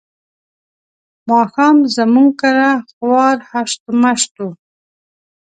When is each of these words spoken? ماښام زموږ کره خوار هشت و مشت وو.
ماښام 1.29 1.77
زموږ 1.95 2.29
کره 2.41 2.69
خوار 2.93 3.37
هشت 3.51 3.79
و 3.87 3.91
مشت 4.01 4.31
وو. 4.39 4.49